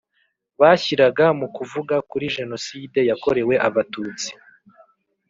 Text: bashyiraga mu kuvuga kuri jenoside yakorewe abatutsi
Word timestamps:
bashyiraga 0.59 1.25
mu 1.39 1.47
kuvuga 1.55 1.95
kuri 2.09 2.25
jenoside 2.35 2.99
yakorewe 3.09 3.53
abatutsi 3.67 4.29